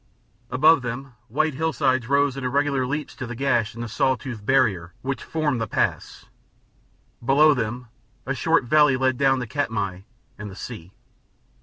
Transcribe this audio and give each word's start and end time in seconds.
Above 0.49 0.81
them, 0.81 1.13
white 1.27 1.53
hillsides 1.53 2.09
rose 2.09 2.35
in 2.35 2.43
irregular 2.43 2.87
leaps 2.87 3.13
to 3.13 3.27
the 3.27 3.35
gash 3.35 3.75
in 3.75 3.81
the 3.81 3.87
saw 3.87 4.15
toothed 4.15 4.43
barrier 4.47 4.93
which 5.03 5.21
formed 5.23 5.61
the 5.61 5.67
pass; 5.67 6.25
below 7.23 7.53
them 7.53 7.85
a 8.25 8.33
short 8.33 8.63
valley 8.63 8.97
led 8.97 9.15
down 9.15 9.39
to 9.39 9.45
Katmai 9.45 9.99
and 10.39 10.49
the 10.49 10.55
sea. 10.55 10.91